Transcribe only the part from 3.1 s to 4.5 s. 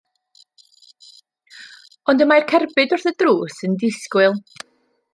y drws yn disgwyl.